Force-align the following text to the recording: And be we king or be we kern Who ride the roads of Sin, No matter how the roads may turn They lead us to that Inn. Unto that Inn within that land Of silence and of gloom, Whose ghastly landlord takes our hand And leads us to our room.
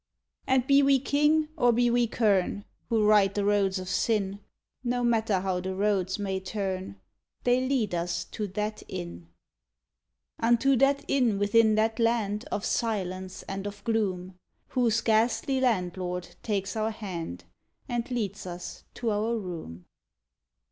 And 0.47 0.65
be 0.65 0.81
we 0.81 0.97
king 0.97 1.49
or 1.55 1.71
be 1.71 1.91
we 1.91 2.07
kern 2.07 2.65
Who 2.89 3.05
ride 3.05 3.35
the 3.35 3.45
roads 3.45 3.77
of 3.77 3.87
Sin, 3.87 4.39
No 4.83 5.03
matter 5.03 5.41
how 5.41 5.59
the 5.59 5.75
roads 5.75 6.17
may 6.17 6.39
turn 6.39 6.99
They 7.43 7.61
lead 7.67 7.93
us 7.93 8.25
to 8.31 8.47
that 8.47 8.81
Inn. 8.87 9.27
Unto 10.39 10.75
that 10.77 11.05
Inn 11.07 11.37
within 11.37 11.75
that 11.75 11.99
land 11.99 12.45
Of 12.51 12.65
silence 12.65 13.43
and 13.43 13.67
of 13.67 13.83
gloom, 13.83 14.39
Whose 14.69 15.01
ghastly 15.01 15.59
landlord 15.61 16.35
takes 16.41 16.75
our 16.75 16.89
hand 16.89 17.43
And 17.87 18.09
leads 18.09 18.47
us 18.47 18.83
to 18.95 19.11
our 19.11 19.37
room. 19.37 19.85